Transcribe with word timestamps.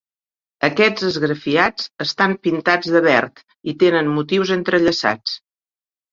Aquests 0.67 1.03
esgrafiats 1.09 1.83
estan 2.05 2.33
pintats 2.47 2.89
de 2.95 3.01
verd 3.07 3.43
i 3.73 3.75
tenen 3.83 4.09
motius 4.15 4.53
entrellaçats. 4.57 5.37